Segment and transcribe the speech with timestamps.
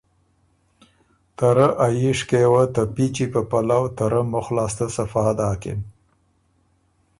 [1.37, 5.25] ته ره ا ییشکئ یه وه ته پیچی په پلؤ ته رۀ مُخ لاسته صفا
[5.37, 5.79] داکِن